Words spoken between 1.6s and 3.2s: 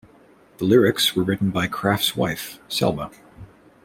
Craft's wife, Selma.